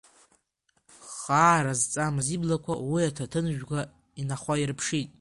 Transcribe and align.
Хаара 1.17 1.73
зҵамыз 1.79 2.27
иблақәа 2.35 2.73
уи 2.91 3.01
аҭаҭынжәга 3.09 3.81
инахәаирԥшит. 4.21 5.09